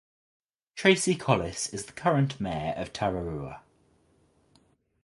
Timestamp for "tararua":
2.91-3.59